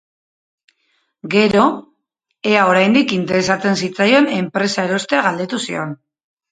Gero, 1.33 1.67
ea 2.55 2.65
oraindik 2.73 3.15
interesatzen 3.21 3.81
zitzaion 3.85 4.33
enpresa 4.43 4.91
erostea 4.91 5.27
galdetu 5.31 5.67
zion. 5.71 5.99